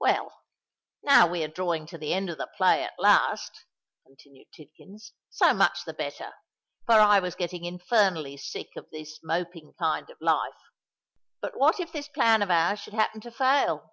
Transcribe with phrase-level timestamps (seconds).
[0.00, 0.36] "Well,
[1.00, 3.66] now we are drawing to the end of the play at last,"
[4.04, 5.12] continued Tidkins.
[5.28, 6.32] "So much the better:
[6.86, 10.72] for I was getting infernally sick of this moping kind of life.
[11.40, 13.92] But what if this plan of ours should happen to fail?"